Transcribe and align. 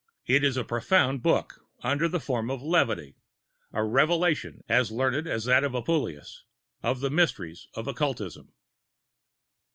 It 0.25 0.43
is 0.43 0.57
a 0.57 0.63
profound 0.63 1.21
book, 1.21 1.63
under 1.83 2.07
the 2.07 2.19
form 2.19 2.49
of 2.49 2.63
levity, 2.63 3.17
a 3.71 3.83
revelation 3.83 4.63
as 4.67 4.91
learned 4.91 5.27
as 5.27 5.45
that 5.45 5.63
of 5.63 5.73
Apuleius, 5.75 6.43
of 6.81 7.01
the 7.01 7.11
Mysteries 7.11 7.67
of 7.75 7.87
Occultism. 7.87 8.51